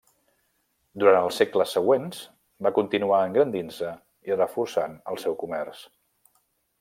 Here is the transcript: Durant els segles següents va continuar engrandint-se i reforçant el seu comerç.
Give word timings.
Durant 1.03 1.17
els 1.25 1.35
segles 1.41 1.75
següents 1.77 2.23
va 2.67 2.71
continuar 2.79 3.19
engrandint-se 3.27 3.91
i 4.31 4.39
reforçant 4.43 4.97
el 5.13 5.21
seu 5.25 5.37
comerç. 5.47 5.85